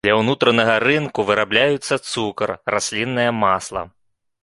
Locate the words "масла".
3.47-3.89